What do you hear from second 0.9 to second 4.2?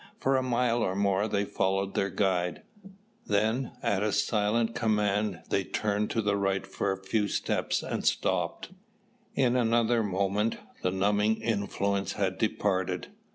more they followed their guide, then, at a